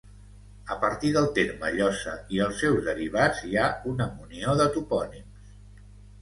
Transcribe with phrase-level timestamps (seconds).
[0.75, 5.93] A partir del terme llosa i els seus derivats hi ha una munió de topònims.